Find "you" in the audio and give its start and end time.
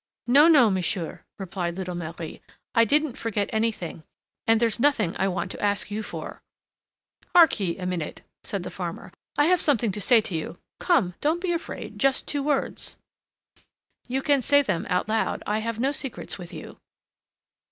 5.91-6.01, 10.33-10.57, 14.07-14.23, 16.51-16.79